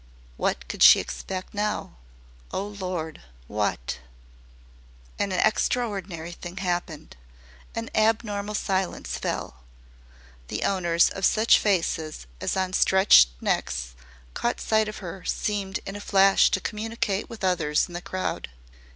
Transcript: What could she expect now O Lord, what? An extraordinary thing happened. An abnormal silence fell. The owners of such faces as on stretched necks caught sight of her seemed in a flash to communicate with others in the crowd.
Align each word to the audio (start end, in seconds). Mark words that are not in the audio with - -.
What 0.35 0.67
could 0.67 0.81
she 0.81 0.99
expect 0.99 1.53
now 1.53 1.97
O 2.51 2.65
Lord, 2.67 3.21
what? 3.45 3.99
An 5.19 5.31
extraordinary 5.31 6.31
thing 6.31 6.57
happened. 6.57 7.15
An 7.75 7.91
abnormal 7.93 8.55
silence 8.55 9.19
fell. 9.19 9.57
The 10.47 10.63
owners 10.63 11.11
of 11.11 11.23
such 11.23 11.59
faces 11.59 12.25
as 12.41 12.57
on 12.57 12.73
stretched 12.73 13.29
necks 13.41 13.93
caught 14.33 14.59
sight 14.59 14.87
of 14.89 14.97
her 15.05 15.23
seemed 15.23 15.79
in 15.85 15.95
a 15.95 16.01
flash 16.01 16.49
to 16.49 16.59
communicate 16.59 17.29
with 17.29 17.43
others 17.43 17.87
in 17.87 17.93
the 17.93 18.01
crowd. 18.01 18.49